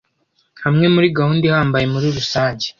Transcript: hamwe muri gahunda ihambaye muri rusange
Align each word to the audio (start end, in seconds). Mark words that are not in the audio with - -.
hamwe 0.63 0.85
muri 0.93 1.07
gahunda 1.17 1.43
ihambaye 1.45 1.85
muri 1.93 2.07
rusange 2.17 2.65